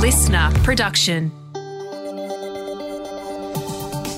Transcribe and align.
listener 0.00 0.50
production. 0.64 1.28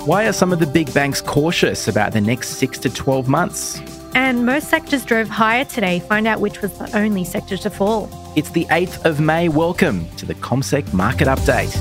Why 0.06 0.28
are 0.28 0.32
some 0.32 0.52
of 0.52 0.60
the 0.60 0.66
big 0.66 0.94
banks 0.94 1.20
cautious 1.20 1.88
about 1.88 2.12
the 2.12 2.20
next 2.20 2.50
6 2.58 2.78
to 2.80 2.90
12 2.90 3.28
months? 3.28 3.80
And 4.14 4.46
most 4.46 4.68
sectors 4.68 5.04
drove 5.04 5.28
higher 5.28 5.64
today. 5.64 5.98
Find 5.98 6.28
out 6.28 6.40
which 6.40 6.62
was 6.62 6.78
the 6.78 6.96
only 6.96 7.24
sector 7.24 7.56
to 7.56 7.68
fall. 7.68 8.08
It's 8.36 8.50
the 8.50 8.64
8th 8.66 9.04
of 9.04 9.18
May. 9.18 9.48
Welcome 9.48 10.08
to 10.18 10.24
the 10.24 10.36
CommSec 10.36 10.92
Market 10.92 11.26
Update. 11.26 11.74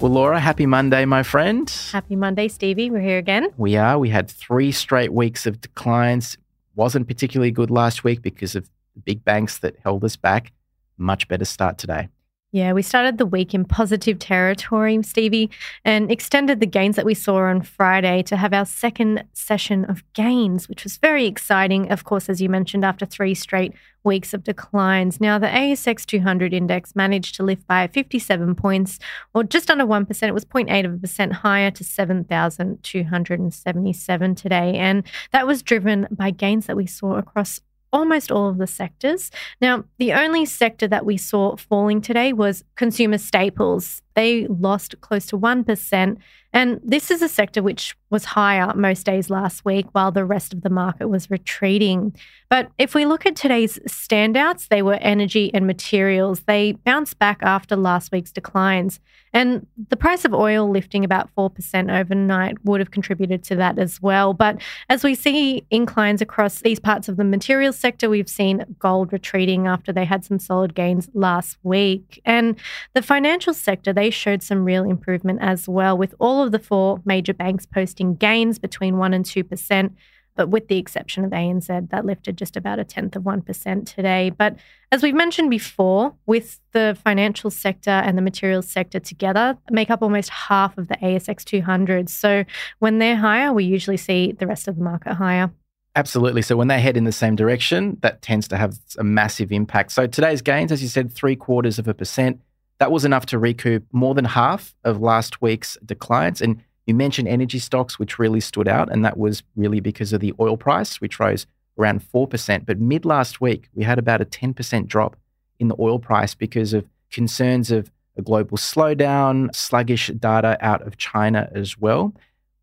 Well, 0.00 0.10
Laura, 0.10 0.40
happy 0.40 0.66
Monday, 0.66 1.04
my 1.04 1.22
friend. 1.22 1.70
Happy 1.92 2.16
Monday, 2.16 2.48
Stevie. 2.48 2.90
We're 2.90 3.00
here 3.00 3.18
again. 3.18 3.48
We 3.56 3.76
are. 3.76 3.96
We 3.96 4.08
had 4.08 4.28
three 4.28 4.72
straight 4.72 5.12
weeks 5.12 5.46
of 5.46 5.60
declines. 5.60 6.36
Wasn't 6.74 7.06
particularly 7.06 7.52
good 7.52 7.70
last 7.70 8.02
week 8.02 8.22
because 8.22 8.56
of 8.56 8.68
the 8.94 9.00
big 9.02 9.24
banks 9.24 9.58
that 9.58 9.76
held 9.84 10.02
us 10.02 10.16
back. 10.16 10.52
Much 11.00 11.28
better 11.28 11.44
start 11.44 11.78
today. 11.78 12.08
Yeah, 12.52 12.72
we 12.72 12.82
started 12.82 13.18
the 13.18 13.26
week 13.26 13.54
in 13.54 13.64
positive 13.64 14.18
territory, 14.18 15.00
Stevie, 15.04 15.50
and 15.84 16.10
extended 16.10 16.58
the 16.58 16.66
gains 16.66 16.96
that 16.96 17.04
we 17.04 17.14
saw 17.14 17.42
on 17.42 17.62
Friday 17.62 18.24
to 18.24 18.36
have 18.36 18.52
our 18.52 18.66
second 18.66 19.22
session 19.32 19.84
of 19.84 20.02
gains, 20.14 20.68
which 20.68 20.82
was 20.82 20.96
very 20.96 21.26
exciting, 21.26 21.92
of 21.92 22.02
course, 22.02 22.28
as 22.28 22.42
you 22.42 22.48
mentioned, 22.48 22.84
after 22.84 23.06
three 23.06 23.34
straight 23.34 23.72
weeks 24.02 24.34
of 24.34 24.42
declines. 24.42 25.20
Now, 25.20 25.38
the 25.38 25.46
ASX 25.46 26.04
200 26.04 26.52
index 26.52 26.96
managed 26.96 27.36
to 27.36 27.44
lift 27.44 27.68
by 27.68 27.86
57 27.86 28.56
points, 28.56 28.98
or 29.32 29.44
just 29.44 29.70
under 29.70 29.86
1%. 29.86 30.28
It 30.28 30.34
was 30.34 30.44
0.8 30.44 30.84
of 30.84 30.94
a 30.94 30.98
percent 30.98 31.34
higher 31.34 31.70
to 31.70 31.84
7,277 31.84 34.34
today. 34.34 34.76
And 34.76 35.04
that 35.30 35.46
was 35.46 35.62
driven 35.62 36.08
by 36.10 36.32
gains 36.32 36.66
that 36.66 36.76
we 36.76 36.86
saw 36.86 37.16
across 37.16 37.60
almost 37.92 38.30
all 38.30 38.48
of 38.48 38.58
the 38.58 38.66
sectors. 38.66 39.30
Now, 39.60 39.84
the 39.98 40.12
only 40.12 40.44
sector 40.46 40.88
that 40.88 41.04
we 41.04 41.16
saw 41.16 41.56
falling 41.56 42.00
today 42.00 42.32
was 42.32 42.64
consumer 42.76 43.18
staples. 43.18 44.02
They 44.14 44.46
lost 44.46 45.00
close 45.00 45.26
to 45.26 45.38
1%. 45.38 46.16
And 46.52 46.80
this 46.82 47.10
is 47.10 47.22
a 47.22 47.28
sector 47.28 47.62
which 47.62 47.96
was 48.10 48.24
higher 48.24 48.72
most 48.74 49.06
days 49.06 49.30
last 49.30 49.64
week 49.64 49.86
while 49.92 50.10
the 50.10 50.24
rest 50.24 50.52
of 50.52 50.62
the 50.62 50.70
market 50.70 51.08
was 51.08 51.30
retreating. 51.30 52.12
But 52.48 52.70
if 52.76 52.92
we 52.92 53.06
look 53.06 53.24
at 53.24 53.36
today's 53.36 53.78
standouts, 53.86 54.66
they 54.66 54.82
were 54.82 54.94
energy 54.94 55.52
and 55.54 55.64
materials. 55.64 56.40
They 56.40 56.72
bounced 56.72 57.20
back 57.20 57.38
after 57.42 57.76
last 57.76 58.10
week's 58.10 58.32
declines. 58.32 58.98
And 59.32 59.64
the 59.90 59.96
price 59.96 60.24
of 60.24 60.34
oil 60.34 60.68
lifting 60.68 61.04
about 61.04 61.32
4% 61.36 62.00
overnight 62.00 62.56
would 62.64 62.80
have 62.80 62.90
contributed 62.90 63.44
to 63.44 63.56
that 63.56 63.78
as 63.78 64.02
well. 64.02 64.34
But 64.34 64.60
as 64.88 65.04
we 65.04 65.14
see 65.14 65.64
inclines 65.70 66.20
across 66.20 66.62
these 66.62 66.80
parts 66.80 67.08
of 67.08 67.16
the 67.16 67.22
materials 67.22 67.78
sector, 67.78 68.10
we've 68.10 68.28
seen 68.28 68.64
gold 68.80 69.12
retreating 69.12 69.68
after 69.68 69.92
they 69.92 70.04
had 70.04 70.24
some 70.24 70.40
solid 70.40 70.74
gains 70.74 71.08
last 71.14 71.58
week. 71.62 72.20
And 72.24 72.58
the 72.94 73.02
financial 73.02 73.54
sector, 73.54 73.92
they 73.92 74.09
showed 74.10 74.42
some 74.42 74.64
real 74.64 74.84
improvement 74.84 75.40
as 75.42 75.68
well, 75.68 75.96
with 75.96 76.14
all 76.18 76.42
of 76.42 76.52
the 76.52 76.58
four 76.58 77.00
major 77.04 77.34
banks 77.34 77.66
posting 77.66 78.14
gains 78.14 78.58
between 78.58 78.94
1% 78.94 79.14
and 79.14 79.24
2%. 79.24 79.90
But 80.36 80.48
with 80.48 80.68
the 80.68 80.78
exception 80.78 81.24
of 81.24 81.32
ANZ, 81.32 81.90
that 81.90 82.06
lifted 82.06 82.38
just 82.38 82.56
about 82.56 82.78
a 82.78 82.84
tenth 82.84 83.16
of 83.16 83.24
1% 83.24 83.94
today. 83.94 84.30
But 84.30 84.56
as 84.90 85.02
we've 85.02 85.14
mentioned 85.14 85.50
before, 85.50 86.14
with 86.24 86.60
the 86.72 86.96
financial 87.04 87.50
sector 87.50 87.90
and 87.90 88.16
the 88.16 88.22
materials 88.22 88.68
sector 88.68 89.00
together, 89.00 89.58
make 89.70 89.90
up 89.90 90.02
almost 90.02 90.30
half 90.30 90.78
of 90.78 90.88
the 90.88 90.96
ASX 90.96 91.44
200. 91.44 92.08
So 92.08 92.44
when 92.78 92.98
they're 92.98 93.16
higher, 93.16 93.52
we 93.52 93.64
usually 93.64 93.96
see 93.96 94.32
the 94.32 94.46
rest 94.46 94.68
of 94.68 94.76
the 94.76 94.82
market 94.82 95.14
higher. 95.14 95.50
Absolutely. 95.96 96.42
So 96.42 96.56
when 96.56 96.68
they 96.68 96.80
head 96.80 96.96
in 96.96 97.04
the 97.04 97.12
same 97.12 97.34
direction, 97.34 97.98
that 98.02 98.22
tends 98.22 98.46
to 98.48 98.56
have 98.56 98.78
a 98.96 99.04
massive 99.04 99.50
impact. 99.50 99.90
So 99.92 100.06
today's 100.06 100.40
gains, 100.40 100.70
as 100.70 100.82
you 100.82 100.88
said, 100.88 101.12
three 101.12 101.34
quarters 101.34 101.78
of 101.78 101.88
a 101.88 101.94
percent. 101.94 102.40
That 102.80 102.90
was 102.90 103.04
enough 103.04 103.26
to 103.26 103.38
recoup 103.38 103.84
more 103.92 104.14
than 104.14 104.24
half 104.24 104.74
of 104.84 105.02
last 105.02 105.42
week's 105.42 105.76
declines. 105.84 106.40
And 106.40 106.62
you 106.86 106.94
mentioned 106.94 107.28
energy 107.28 107.58
stocks, 107.58 107.98
which 107.98 108.18
really 108.18 108.40
stood 108.40 108.66
out, 108.66 108.90
and 108.90 109.04
that 109.04 109.18
was 109.18 109.42
really 109.54 109.80
because 109.80 110.14
of 110.14 110.20
the 110.20 110.32
oil 110.40 110.56
price, 110.56 110.98
which 110.98 111.20
rose 111.20 111.46
around 111.78 112.02
4%. 112.02 112.64
But 112.64 112.80
mid 112.80 113.04
last 113.04 113.38
week, 113.38 113.68
we 113.74 113.84
had 113.84 113.98
about 113.98 114.22
a 114.22 114.24
10% 114.24 114.86
drop 114.86 115.16
in 115.58 115.68
the 115.68 115.76
oil 115.78 115.98
price 115.98 116.34
because 116.34 116.72
of 116.72 116.86
concerns 117.10 117.70
of 117.70 117.90
a 118.16 118.22
global 118.22 118.56
slowdown, 118.56 119.54
sluggish 119.54 120.08
data 120.18 120.56
out 120.60 120.80
of 120.86 120.96
China 120.96 121.50
as 121.54 121.78
well. 121.78 122.14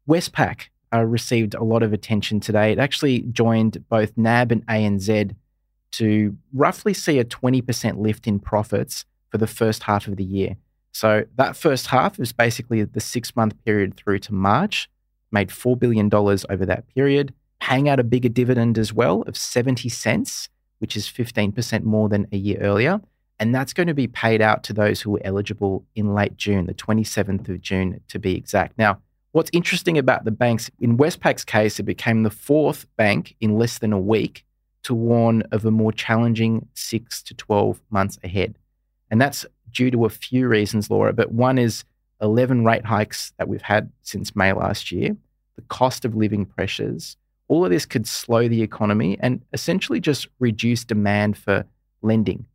Westpac 0.10 0.70
uh, 0.94 1.04
received 1.04 1.54
a 1.54 1.64
lot 1.64 1.84
of 1.84 1.94
attention 1.94 2.40
today. 2.40 2.72
It 2.72 2.80
actually 2.80 3.22
joined 3.22 3.88
both 3.88 4.18
NAB 4.18 4.52
and 4.52 4.66
ANZ 4.66 5.36
to 5.92 6.36
roughly 6.54 6.96
see 6.96 7.20
a 7.20 7.26
20% 7.26 8.00
lift 8.00 8.26
in 8.26 8.40
profits 8.40 9.06
for 9.30 9.38
the 9.38 9.48
first 9.48 9.84
half 9.84 10.08
of 10.08 10.16
the 10.16 10.24
year. 10.24 10.56
So 10.92 11.26
that 11.36 11.56
first 11.56 11.88
half 11.88 12.20
is 12.20 12.32
basically 12.32 12.84
the 12.84 13.00
six 13.00 13.36
month 13.36 13.54
period 13.66 13.96
through 13.96 14.20
to 14.20 14.34
March, 14.34 14.90
made 15.32 15.50
$4 15.50 15.78
billion 15.78 16.14
over 16.14 16.66
that 16.66 16.88
period, 16.96 17.34
paying 17.60 17.88
out 17.90 18.00
a 18.00 18.04
bigger 18.04 18.30
dividend 18.30 18.78
as 18.78 18.94
well 18.94 19.22
of 19.24 19.38
70 19.38 19.90
cents, 19.90 20.50
which 20.80 20.96
is 20.96 21.08
15% 21.08 21.84
more 21.84 22.10
than 22.10 22.28
a 22.32 22.38
year 22.38 22.58
earlier. 22.62 23.02
And 23.40 23.54
that's 23.54 23.74
going 23.74 23.88
to 23.88 23.94
be 23.94 24.08
paid 24.08 24.42
out 24.42 24.64
to 24.64 24.74
those 24.74 25.02
who 25.02 25.12
were 25.12 25.22
eligible 25.24 25.86
in 25.96 26.16
late 26.16 26.38
June, 26.38 26.66
the 26.66 26.74
27th 26.74 27.48
of 27.48 27.62
June 27.62 28.02
to 28.08 28.18
be 28.18 28.36
exact. 28.36 28.78
Now, 28.78 29.00
what's 29.34 29.52
interesting 29.54 29.98
about 29.98 30.26
the 30.26 30.32
banks, 30.32 30.72
in 30.80 30.98
Westpac's 30.98 31.46
case, 31.46 31.80
it 31.80 31.84
became 31.84 32.24
the 32.24 32.32
fourth 32.32 32.88
bank 32.96 33.36
in 33.40 33.58
less 33.58 33.78
than 33.78 33.94
a 33.94 34.00
week 34.00 34.44
to 34.84 34.96
warn 34.96 35.44
of 35.52 35.66
a 35.66 35.72
more 35.72 35.92
challenging 35.92 36.68
six 36.74 37.22
to 37.24 37.36
12 37.36 37.82
months 37.92 38.18
ahead. 38.24 38.58
And 39.10 39.22
that's 39.22 39.46
due 39.72 39.92
to 39.92 40.06
a 40.06 40.10
few 40.10 40.48
reasons, 40.48 40.90
Laura. 40.90 41.14
But 41.14 41.32
one 41.32 41.58
is 41.58 41.84
11 42.22 42.66
rate 42.66 42.86
hikes 42.86 43.34
that 43.38 43.48
we've 43.48 43.62
had 43.62 43.92
since 44.02 44.36
May 44.36 44.54
last 44.54 44.92
year, 44.92 45.16
the 45.56 45.62
cost 45.64 46.06
of 46.06 46.16
living 46.16 46.46
pressures. 46.46 47.18
All 47.48 47.64
of 47.64 47.72
this 47.72 47.86
could 47.86 48.08
slow 48.08 48.48
the 48.48 48.62
economy 48.62 49.18
and 49.20 49.44
essentially 49.54 50.00
just 50.00 50.28
reduce 50.40 50.84
demand 50.84 51.38
for 51.38 51.66
lending, 52.02 52.46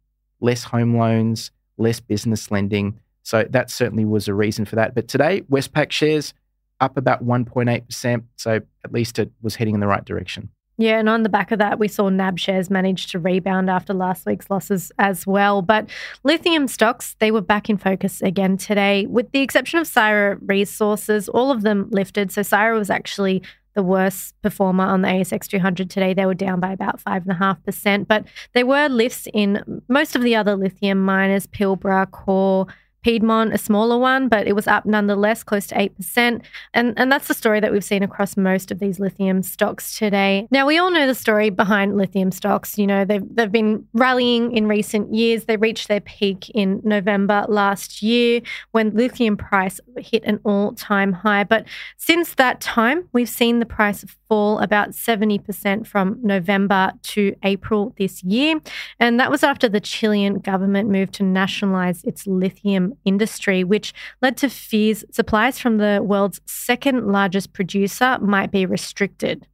less 0.41 0.65
home 0.65 0.97
loans, 0.97 1.51
less 1.79 2.01
business 2.01 2.51
lending. 2.51 2.99
So 3.23 3.47
that 3.51 3.71
certainly 3.71 4.05
was 4.05 4.29
a 4.29 4.35
reason 4.35 4.65
for 4.65 4.77
that. 4.77 4.95
But 4.95 5.09
today, 5.09 5.43
Westpac 5.43 5.93
shares 5.93 6.35
up 6.81 6.97
about 6.97 7.25
1.8%. 7.25 8.25
So 8.37 8.61
at 8.85 8.93
least 8.93 9.19
it 9.19 9.31
was 9.41 9.55
heading 9.55 9.75
in 9.75 9.81
the 9.81 9.87
right 9.87 10.05
direction. 10.05 10.51
Yeah, 10.79 10.99
and 10.99 11.09
on 11.09 11.23
the 11.23 11.29
back 11.29 11.53
of 11.53 11.59
that, 11.59 11.79
we 11.79 11.87
saw 11.87 12.09
NAB 12.09 12.39
shares 12.39 12.71
manage 12.71 13.09
to 13.13 13.19
rebound 13.19 13.69
after 13.69 13.93
last 13.93 14.25
week's 14.25 14.49
losses 14.51 14.91
as 14.99 15.27
well. 15.27 15.61
But 15.61 15.89
lithium 16.25 16.67
stocks, 16.67 17.15
they 17.21 17.31
were 17.31 17.43
back 17.43 17.69
in 17.69 17.77
focus 17.77 18.23
again 18.23 18.57
today, 18.57 19.07
with 19.07 19.31
the 19.33 19.41
exception 19.41 19.79
of 19.79 19.87
Syrah 19.87 20.39
Resources. 20.41 21.29
All 21.29 21.51
of 21.51 21.63
them 21.63 21.89
lifted. 21.91 22.33
So 22.33 22.41
Syrah 22.41 22.79
was 22.79 22.91
actually 22.91 23.43
the 23.75 23.83
worst 23.83 24.35
performer 24.43 24.85
on 24.85 25.03
the 25.03 25.09
ASX 25.09 25.47
200 25.47 25.89
today. 25.89 26.15
They 26.15 26.27
were 26.27 26.35
down 26.35 26.61
by 26.61 26.73
about 26.73 27.03
5.5%, 27.03 28.07
but 28.07 28.25
there 28.55 28.67
were 28.67 28.89
lifts 28.89 29.29
in 29.33 29.83
most 29.89 30.17
of 30.17 30.23
the 30.23 30.37
other 30.37 30.57
lithium 30.57 31.03
miners, 31.03 31.47
Pilbara, 31.47 32.11
Core, 32.11 32.67
Piedmont, 33.03 33.53
a 33.53 33.59
smaller 33.59 33.99
one, 33.99 34.29
but 34.29 34.47
it 34.47 34.55
was 34.55 34.67
up 34.67 34.87
nonetheless, 34.87 35.43
close 35.43 35.67
to 35.69 35.75
8%. 35.75 36.43
And, 36.73 36.95
and 36.97 37.11
that's 37.11 37.29
the 37.29 37.35
story 37.35 37.61
that 37.61 37.73
we've 37.73 37.85
seen 37.85 38.03
across 38.03 38.37
most 38.37 38.71
of 38.71 38.79
these 38.79 39.01
lithium 39.01 39.43
stocks 39.43 39.99
today. 39.99 40.47
Now, 40.51 40.67
we 40.67 40.79
all 40.79 40.91
know 40.91 41.07
the 41.07 41.15
story 41.15 41.51
behind 41.51 41.97
lithium 41.97 42.31
stocks. 42.31 42.79
You 42.79 42.87
know, 42.87 43.05
they've, 43.05 43.25
they've 43.35 43.51
been 43.51 43.87
rallying 43.93 44.57
in 44.57 44.69
recent 44.69 45.13
years. 45.13 45.45
They 45.45 45.57
reached 45.57 45.89
their 45.89 46.01
peak 46.01 46.49
in 46.51 46.81
November 46.85 47.45
last 47.49 48.03
year 48.03 48.41
when 48.71 48.95
lithium 48.95 49.37
price 49.37 49.81
hit 49.97 50.23
an 50.25 50.39
all 50.45 50.73
time 50.73 51.13
high. 51.13 51.45
But 51.45 51.67
since 51.97 52.35
that 52.35 52.61
time, 52.61 53.09
we've 53.13 53.29
seen 53.29 53.59
the 53.59 53.67
price 53.67 54.05
fall 54.29 54.61
about 54.61 54.93
70% 54.93 55.87
from 55.87 56.19
November 56.23 56.93
to 57.03 57.37
April 57.43 57.95
this 57.99 58.23
year. 58.23 58.61
And 58.99 59.21
that 59.21 59.31
was 59.31 59.43
after 59.43 59.69
the 59.69 59.81
Chilean 59.81 60.39
government 60.39 60.89
moved 60.89 61.15
to 61.15 61.23
nationalize 61.23 62.03
its 62.05 62.27
lithium 62.27 62.92
industry, 63.05 63.65
which 63.65 63.93
led 64.21 64.37
to 64.39 64.49
fears 64.49 65.05
supplies 65.11 65.59
from 65.59 65.79
the 65.79 66.01
world's 66.03 66.41
second 66.47 67.07
largest 67.07 67.53
producer 67.53 68.19
might 68.21 68.51
be 68.51 68.67
restricted. 68.67 69.47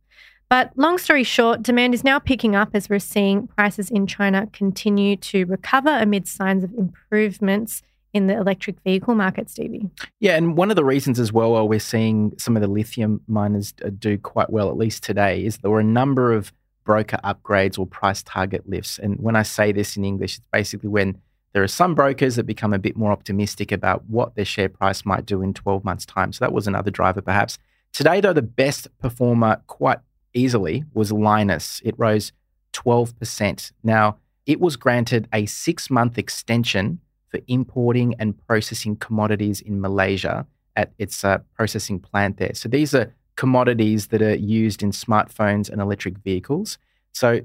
But 0.48 0.72
long 0.76 0.96
story 0.96 1.24
short, 1.24 1.62
demand 1.62 1.92
is 1.92 2.04
now 2.04 2.18
picking 2.18 2.56
up 2.56 2.70
as 2.72 2.88
we're 2.88 3.00
seeing 3.00 3.48
prices 3.48 3.90
in 3.90 4.06
China 4.06 4.48
continue 4.52 5.16
to 5.16 5.44
recover 5.44 5.90
amid 5.90 6.26
signs 6.26 6.64
of 6.64 6.72
improvements 6.74 7.82
in 8.14 8.26
the 8.26 8.34
electric 8.34 8.80
vehicle 8.82 9.14
market, 9.14 9.50
Stevie. 9.50 9.90
Yeah, 10.20 10.36
and 10.36 10.56
one 10.56 10.70
of 10.70 10.76
the 10.76 10.84
reasons 10.84 11.20
as 11.20 11.32
well 11.32 11.52
why 11.52 11.62
we're 11.62 11.78
seeing 11.78 12.32
some 12.38 12.56
of 12.56 12.62
the 12.62 12.68
lithium 12.68 13.20
miners 13.28 13.74
do 13.98 14.16
quite 14.16 14.48
well, 14.48 14.70
at 14.70 14.78
least 14.78 15.02
today, 15.02 15.44
is 15.44 15.58
there 15.58 15.70
were 15.70 15.80
a 15.80 15.84
number 15.84 16.32
of 16.32 16.50
broker 16.88 17.18
upgrades 17.22 17.78
or 17.78 17.86
price 17.86 18.22
target 18.22 18.66
lifts. 18.66 18.98
And 18.98 19.20
when 19.20 19.36
I 19.36 19.42
say 19.42 19.72
this 19.72 19.98
in 19.98 20.06
English, 20.06 20.38
it's 20.38 20.46
basically 20.50 20.88
when 20.88 21.20
there 21.52 21.62
are 21.62 21.68
some 21.68 21.94
brokers 21.94 22.36
that 22.36 22.44
become 22.44 22.74
a 22.74 22.78
bit 22.78 22.96
more 22.96 23.12
optimistic 23.12 23.72
about 23.72 24.04
what 24.06 24.34
their 24.34 24.44
share 24.44 24.68
price 24.68 25.04
might 25.04 25.26
do 25.26 25.42
in 25.42 25.54
12 25.54 25.84
months' 25.84 26.06
time. 26.06 26.32
So 26.32 26.44
that 26.44 26.52
was 26.52 26.66
another 26.66 26.90
driver, 26.90 27.22
perhaps. 27.22 27.58
Today, 27.92 28.20
though, 28.20 28.32
the 28.32 28.42
best 28.42 28.86
performer 28.98 29.62
quite 29.66 29.98
easily 30.34 30.84
was 30.92 31.10
Lynas. 31.10 31.80
It 31.84 31.94
rose 31.98 32.32
12%. 32.74 33.72
Now, 33.82 34.18
it 34.46 34.60
was 34.60 34.76
granted 34.76 35.28
a 35.32 35.46
six 35.46 35.90
month 35.90 36.18
extension 36.18 37.00
for 37.30 37.40
importing 37.46 38.14
and 38.18 38.38
processing 38.46 38.96
commodities 38.96 39.60
in 39.60 39.80
Malaysia 39.80 40.46
at 40.76 40.92
its 40.98 41.24
uh, 41.24 41.38
processing 41.54 41.98
plant 41.98 42.38
there. 42.38 42.54
So 42.54 42.68
these 42.68 42.94
are 42.94 43.12
commodities 43.36 44.08
that 44.08 44.22
are 44.22 44.34
used 44.34 44.82
in 44.82 44.90
smartphones 44.90 45.68
and 45.68 45.80
electric 45.80 46.18
vehicles. 46.18 46.78
So 47.12 47.40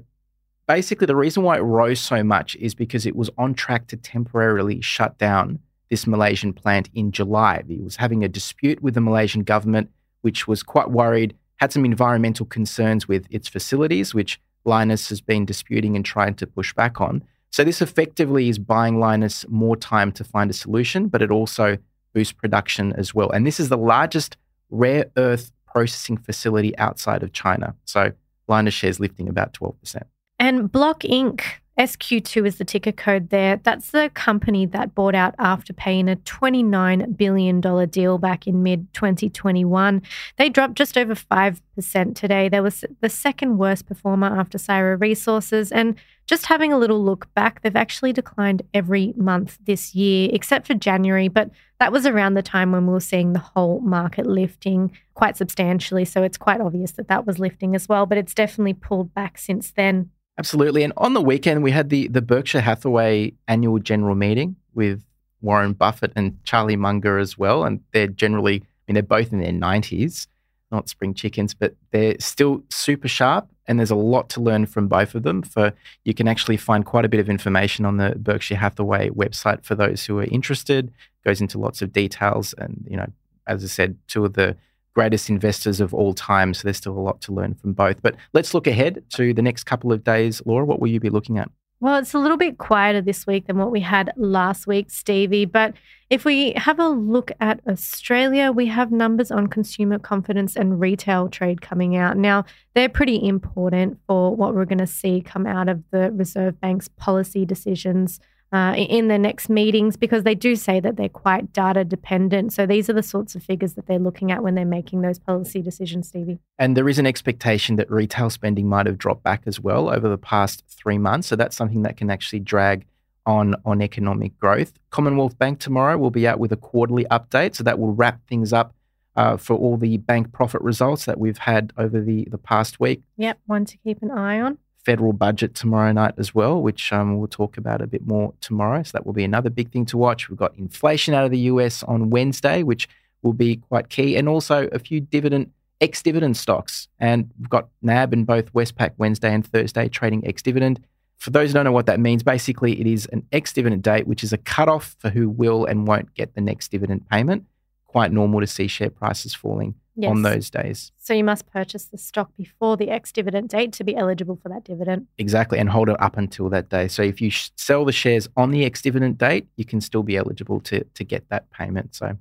basically, 0.66 1.06
the 1.06 1.16
reason 1.16 1.42
why 1.42 1.56
it 1.56 1.62
rose 1.62 2.00
so 2.00 2.22
much 2.22 2.56
is 2.56 2.74
because 2.74 3.06
it 3.06 3.16
was 3.16 3.30
on 3.38 3.54
track 3.54 3.86
to 3.88 3.96
temporarily 3.96 4.80
shut 4.80 5.18
down 5.18 5.58
this 5.90 6.06
Malaysian 6.06 6.52
plant 6.52 6.88
in 6.94 7.12
July. 7.12 7.62
It 7.68 7.82
was 7.82 7.96
having 7.96 8.24
a 8.24 8.28
dispute 8.28 8.82
with 8.82 8.94
the 8.94 9.00
Malaysian 9.00 9.42
government, 9.42 9.90
which 10.22 10.48
was 10.48 10.62
quite 10.62 10.90
worried, 10.90 11.36
had 11.56 11.72
some 11.72 11.84
environmental 11.84 12.46
concerns 12.46 13.06
with 13.06 13.26
its 13.30 13.48
facilities, 13.48 14.14
which 14.14 14.40
Lynas 14.66 15.08
has 15.08 15.20
been 15.20 15.44
disputing 15.44 15.94
and 15.96 16.04
trying 16.04 16.34
to 16.34 16.46
push 16.46 16.72
back 16.74 17.00
on. 17.00 17.22
So 17.50 17.62
this 17.62 17.80
effectively 17.80 18.48
is 18.48 18.58
buying 18.58 18.96
Lynas 18.96 19.48
more 19.48 19.76
time 19.76 20.10
to 20.12 20.24
find 20.24 20.50
a 20.50 20.54
solution, 20.54 21.08
but 21.08 21.22
it 21.22 21.30
also 21.30 21.78
boosts 22.12 22.32
production 22.32 22.92
as 22.94 23.14
well. 23.14 23.30
And 23.30 23.46
this 23.46 23.60
is 23.60 23.68
the 23.68 23.76
largest 23.76 24.36
rare 24.70 25.06
earth 25.16 25.52
processing 25.66 26.16
facility 26.16 26.76
outside 26.78 27.22
of 27.22 27.32
China. 27.32 27.74
So 27.84 28.12
Lynas 28.48 28.72
shares 28.72 28.98
lifting 28.98 29.28
about 29.28 29.52
12%. 29.52 30.02
And 30.38 30.70
Block 30.70 31.00
Inc. 31.02 31.42
SQ2 31.78 32.46
is 32.46 32.58
the 32.58 32.64
ticker 32.64 32.92
code 32.92 33.30
there. 33.30 33.56
That's 33.56 33.90
the 33.90 34.08
company 34.14 34.64
that 34.66 34.94
bought 34.94 35.14
out 35.16 35.36
Afterpay 35.38 35.98
in 35.98 36.08
a 36.08 36.16
$29 36.16 37.16
billion 37.16 37.60
deal 37.88 38.18
back 38.18 38.46
in 38.46 38.62
mid 38.62 38.92
2021. 38.94 40.02
They 40.36 40.48
dropped 40.48 40.74
just 40.74 40.96
over 40.96 41.14
5% 41.14 42.14
today. 42.14 42.48
They 42.48 42.60
were 42.60 42.72
the 43.00 43.08
second 43.08 43.58
worst 43.58 43.86
performer 43.86 44.38
after 44.38 44.56
Syrah 44.56 45.00
Resources. 45.00 45.72
And 45.72 45.96
just 46.26 46.46
having 46.46 46.72
a 46.72 46.78
little 46.78 47.02
look 47.02 47.32
back, 47.34 47.62
they've 47.62 47.74
actually 47.74 48.12
declined 48.12 48.62
every 48.72 49.12
month 49.16 49.58
this 49.66 49.96
year, 49.96 50.30
except 50.32 50.68
for 50.68 50.74
January. 50.74 51.26
But 51.26 51.50
that 51.80 51.92
was 51.92 52.06
around 52.06 52.34
the 52.34 52.42
time 52.42 52.70
when 52.70 52.86
we 52.86 52.92
were 52.92 53.00
seeing 53.00 53.32
the 53.32 53.40
whole 53.40 53.80
market 53.80 54.26
lifting 54.26 54.92
quite 55.14 55.36
substantially. 55.36 56.04
So 56.04 56.22
it's 56.22 56.38
quite 56.38 56.60
obvious 56.60 56.92
that 56.92 57.08
that 57.08 57.26
was 57.26 57.40
lifting 57.40 57.74
as 57.74 57.88
well. 57.88 58.06
But 58.06 58.18
it's 58.18 58.32
definitely 58.32 58.74
pulled 58.74 59.12
back 59.12 59.38
since 59.38 59.72
then. 59.72 60.10
Absolutely. 60.36 60.82
And 60.82 60.92
on 60.96 61.14
the 61.14 61.20
weekend, 61.20 61.62
we 61.62 61.70
had 61.70 61.90
the, 61.90 62.08
the 62.08 62.22
Berkshire 62.22 62.60
Hathaway 62.60 63.32
annual 63.46 63.78
general 63.78 64.14
meeting 64.14 64.56
with 64.74 65.02
Warren 65.40 65.74
Buffett 65.74 66.12
and 66.16 66.42
Charlie 66.44 66.76
Munger 66.76 67.18
as 67.18 67.38
well. 67.38 67.64
And 67.64 67.80
they're 67.92 68.08
generally, 68.08 68.56
I 68.56 68.64
mean, 68.88 68.94
they're 68.94 69.02
both 69.02 69.32
in 69.32 69.40
their 69.40 69.52
90s, 69.52 70.26
not 70.72 70.88
spring 70.88 71.14
chickens, 71.14 71.54
but 71.54 71.76
they're 71.92 72.16
still 72.18 72.64
super 72.68 73.06
sharp. 73.06 73.48
And 73.66 73.78
there's 73.78 73.92
a 73.92 73.96
lot 73.96 74.28
to 74.30 74.40
learn 74.40 74.66
from 74.66 74.88
both 74.88 75.14
of 75.14 75.22
them. 75.22 75.42
For 75.42 75.72
you 76.04 76.14
can 76.14 76.26
actually 76.26 76.56
find 76.56 76.84
quite 76.84 77.04
a 77.04 77.08
bit 77.08 77.20
of 77.20 77.30
information 77.30 77.84
on 77.84 77.98
the 77.98 78.14
Berkshire 78.16 78.56
Hathaway 78.56 79.10
website 79.10 79.64
for 79.64 79.74
those 79.74 80.04
who 80.04 80.18
are 80.18 80.24
interested. 80.24 80.92
Goes 81.24 81.40
into 81.40 81.58
lots 81.58 81.80
of 81.80 81.92
details. 81.92 82.54
And, 82.58 82.84
you 82.90 82.96
know, 82.96 83.06
as 83.46 83.62
I 83.62 83.68
said, 83.68 83.96
two 84.08 84.24
of 84.24 84.34
the 84.34 84.56
greatest 84.94 85.28
investors 85.28 85.80
of 85.80 85.92
all 85.92 86.14
time. 86.14 86.54
So 86.54 86.62
there's 86.64 86.76
still 86.76 86.96
a 86.96 87.00
lot 87.00 87.20
to 87.22 87.32
learn 87.32 87.54
from 87.54 87.72
both. 87.72 88.00
But 88.02 88.14
let's 88.32 88.54
look 88.54 88.66
ahead 88.66 89.02
to 89.10 89.34
the 89.34 89.42
next 89.42 89.64
couple 89.64 89.92
of 89.92 90.04
days. 90.04 90.40
Laura, 90.46 90.64
what 90.64 90.80
will 90.80 90.88
you 90.88 91.00
be 91.00 91.10
looking 91.10 91.38
at? 91.38 91.50
Well, 91.80 91.98
it's 91.98 92.14
a 92.14 92.18
little 92.18 92.38
bit 92.38 92.56
quieter 92.56 93.02
this 93.02 93.26
week 93.26 93.46
than 93.46 93.58
what 93.58 93.70
we 93.70 93.80
had 93.80 94.10
last 94.16 94.66
week, 94.66 94.90
Stevie. 94.90 95.44
But 95.44 95.74
if 96.08 96.24
we 96.24 96.52
have 96.52 96.78
a 96.78 96.88
look 96.88 97.30
at 97.40 97.60
Australia, 97.68 98.52
we 98.52 98.66
have 98.66 98.90
numbers 98.90 99.30
on 99.30 99.48
consumer 99.48 99.98
confidence 99.98 100.56
and 100.56 100.80
retail 100.80 101.28
trade 101.28 101.60
coming 101.60 101.96
out. 101.96 102.16
Now, 102.16 102.44
they're 102.74 102.88
pretty 102.88 103.26
important 103.26 103.98
for 104.06 104.34
what 104.34 104.54
we're 104.54 104.64
going 104.64 104.78
to 104.78 104.86
see 104.86 105.20
come 105.20 105.46
out 105.46 105.68
of 105.68 105.82
the 105.90 106.10
Reserve 106.12 106.58
Bank's 106.60 106.88
policy 106.88 107.44
decisions 107.44 108.20
uh, 108.54 108.72
in 108.76 109.08
their 109.08 109.18
next 109.18 109.48
meetings 109.48 109.96
because 109.96 110.22
they 110.22 110.34
do 110.36 110.54
say 110.54 110.78
that 110.78 110.96
they're 110.96 111.08
quite 111.08 111.52
data 111.52 111.84
dependent. 111.84 112.52
So 112.52 112.66
these 112.66 112.88
are 112.88 112.92
the 112.92 113.02
sorts 113.02 113.34
of 113.34 113.42
figures 113.42 113.74
that 113.74 113.88
they're 113.88 113.98
looking 113.98 114.30
at 114.30 114.44
when 114.44 114.54
they're 114.54 114.64
making 114.64 115.00
those 115.00 115.18
policy 115.18 115.60
decisions, 115.60 116.06
Stevie. 116.06 116.38
And 116.56 116.76
there 116.76 116.88
is 116.88 117.00
an 117.00 117.06
expectation 117.06 117.74
that 117.76 117.90
retail 117.90 118.30
spending 118.30 118.68
might 118.68 118.86
have 118.86 118.96
dropped 118.96 119.24
back 119.24 119.42
as 119.46 119.58
well 119.58 119.90
over 119.90 120.08
the 120.08 120.16
past 120.16 120.62
three 120.68 120.98
months. 120.98 121.26
So 121.26 121.34
that's 121.34 121.56
something 121.56 121.82
that 121.82 121.96
can 121.96 122.10
actually 122.10 122.38
drag 122.38 122.86
on 123.26 123.56
on 123.64 123.82
economic 123.82 124.38
growth. 124.38 124.74
Commonwealth 124.90 125.36
Bank 125.36 125.58
tomorrow 125.58 125.98
will 125.98 126.12
be 126.12 126.28
out 126.28 126.38
with 126.38 126.52
a 126.52 126.56
quarterly 126.56 127.06
update, 127.06 127.56
so 127.56 127.64
that 127.64 127.80
will 127.80 127.92
wrap 127.92 128.24
things 128.28 128.52
up 128.52 128.72
uh, 129.16 129.36
for 129.36 129.56
all 129.56 129.76
the 129.76 129.96
bank 129.96 130.30
profit 130.30 130.60
results 130.60 131.06
that 131.06 131.18
we've 131.18 131.38
had 131.38 131.72
over 131.76 132.00
the 132.00 132.28
the 132.30 132.38
past 132.38 132.78
week. 132.78 133.02
Yep, 133.16 133.38
one 133.46 133.64
to 133.64 133.76
keep 133.78 134.00
an 134.02 134.12
eye 134.12 134.40
on 134.40 134.58
federal 134.84 135.12
budget 135.12 135.54
tomorrow 135.54 135.92
night 135.92 136.14
as 136.18 136.34
well, 136.34 136.60
which 136.60 136.92
um, 136.92 137.18
we'll 137.18 137.28
talk 137.28 137.56
about 137.56 137.80
a 137.80 137.86
bit 137.86 138.06
more 138.06 138.34
tomorrow. 138.40 138.82
So 138.82 138.90
that 138.92 139.06
will 139.06 139.12
be 139.12 139.24
another 139.24 139.50
big 139.50 139.72
thing 139.72 139.86
to 139.86 139.96
watch. 139.96 140.28
We've 140.28 140.38
got 140.38 140.56
inflation 140.56 141.14
out 141.14 141.24
of 141.24 141.30
the 141.30 141.38
US 141.38 141.82
on 141.82 142.10
Wednesday, 142.10 142.62
which 142.62 142.88
will 143.22 143.32
be 143.32 143.56
quite 143.56 143.88
key, 143.88 144.16
and 144.16 144.28
also 144.28 144.68
a 144.72 144.78
few 144.78 145.00
dividend 145.00 145.50
ex 145.80 146.02
dividend 146.02 146.36
stocks. 146.36 146.88
And 146.98 147.30
we've 147.38 147.48
got 147.48 147.68
NAB 147.82 148.12
in 148.12 148.24
both 148.24 148.52
Westpac 148.52 148.92
Wednesday 148.98 149.32
and 149.32 149.46
Thursday 149.46 149.88
trading 149.88 150.26
ex 150.26 150.42
dividend. 150.42 150.80
For 151.16 151.30
those 151.30 151.50
who 151.50 151.54
don't 151.54 151.64
know 151.64 151.72
what 151.72 151.86
that 151.86 152.00
means, 152.00 152.22
basically 152.22 152.78
it 152.80 152.86
is 152.86 153.06
an 153.12 153.26
ex 153.32 153.52
dividend 153.52 153.82
date, 153.82 154.06
which 154.06 154.22
is 154.22 154.32
a 154.32 154.38
cutoff 154.38 154.94
for 154.98 155.08
who 155.08 155.30
will 155.30 155.64
and 155.64 155.86
won't 155.86 156.12
get 156.14 156.34
the 156.34 156.40
next 156.40 156.70
dividend 156.70 157.08
payment. 157.08 157.44
Quite 157.86 158.12
normal 158.12 158.40
to 158.40 158.46
see 158.46 158.66
share 158.66 158.90
prices 158.90 159.34
falling 159.34 159.74
yes. 159.96 160.10
on 160.10 160.22
those 160.22 160.50
days. 160.50 160.92
So 160.98 161.14
you 161.14 161.24
must 161.24 161.46
purchase 161.50 161.84
the 161.84 161.98
stock 161.98 162.30
before 162.36 162.76
the 162.76 162.90
ex 162.90 163.12
dividend 163.12 163.48
date 163.48 163.72
to 163.74 163.84
be 163.84 163.96
eligible 163.96 164.38
for 164.42 164.48
that 164.48 164.64
dividend. 164.64 165.06
Exactly, 165.18 165.58
and 165.58 165.68
hold 165.70 165.88
it 165.88 166.00
up 166.00 166.16
until 166.16 166.48
that 166.50 166.68
day. 166.68 166.88
So 166.88 167.02
if 167.02 167.20
you 167.20 167.30
sh- 167.30 167.50
sell 167.56 167.84
the 167.84 167.92
shares 167.92 168.28
on 168.36 168.50
the 168.50 168.64
ex 168.64 168.82
dividend 168.82 169.18
date, 169.18 169.46
you 169.56 169.64
can 169.64 169.80
still 169.80 170.02
be 170.02 170.16
eligible 170.16 170.60
to 170.60 170.84
to 170.84 171.04
get 171.04 171.28
that 171.28 171.50
payment. 171.50 171.94
So 171.94 172.16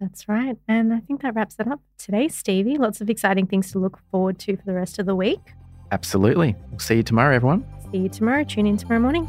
that's 0.00 0.28
right. 0.28 0.56
And 0.68 0.92
I 0.92 1.00
think 1.00 1.22
that 1.22 1.34
wraps 1.34 1.56
it 1.58 1.68
up 1.68 1.80
today, 1.98 2.28
Stevie. 2.28 2.76
Lots 2.76 3.00
of 3.00 3.08
exciting 3.08 3.46
things 3.46 3.72
to 3.72 3.78
look 3.78 3.98
forward 4.10 4.38
to 4.40 4.56
for 4.56 4.64
the 4.64 4.74
rest 4.74 4.98
of 4.98 5.06
the 5.06 5.14
week. 5.14 5.40
Absolutely. 5.92 6.54
We'll 6.70 6.80
see 6.80 6.96
you 6.96 7.02
tomorrow, 7.02 7.34
everyone. 7.34 7.64
See 7.92 7.98
you 7.98 8.08
tomorrow. 8.08 8.44
Tune 8.44 8.66
in 8.66 8.76
tomorrow 8.76 9.00
morning. 9.00 9.28